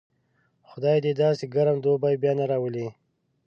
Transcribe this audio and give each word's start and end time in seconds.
خدای 0.69 0.97
دې 1.05 1.11
داسې 1.21 1.45
ګرم 1.53 1.77
دوبی 1.85 2.15
بیا 2.21 2.33
نه 2.39 2.45
راولي. 2.51 2.87